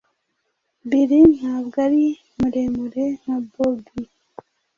[0.89, 2.05] Bill ntabwo ari
[2.39, 3.97] muremure nka Bobi